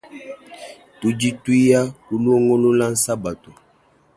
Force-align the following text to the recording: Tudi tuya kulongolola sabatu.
Tudi 0.99 1.29
tuya 1.43 1.81
kulongolola 2.05 2.85
sabatu. 3.03 3.49